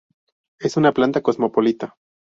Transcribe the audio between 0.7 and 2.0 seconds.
una planta cosmopolita.